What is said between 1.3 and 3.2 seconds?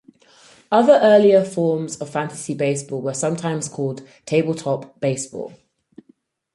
forms of fantasy baseball were